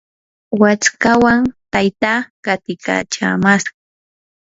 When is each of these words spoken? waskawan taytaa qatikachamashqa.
waskawan 0.61 1.39
taytaa 1.71 2.19
qatikachamashqa. 2.45 3.73